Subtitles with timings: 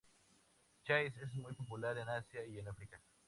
[0.83, 2.99] Chase es muy popular en Asia y en África.